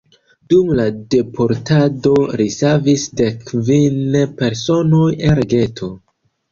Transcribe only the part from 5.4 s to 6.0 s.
geto.